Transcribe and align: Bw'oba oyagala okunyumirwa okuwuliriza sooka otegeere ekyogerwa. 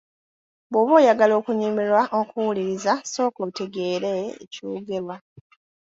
Bw'oba 0.69 0.91
oyagala 0.99 1.33
okunyumirwa 1.39 2.01
okuwuliriza 2.19 2.93
sooka 3.11 3.39
otegeere 3.47 4.11
ekyogerwa. 4.43 5.15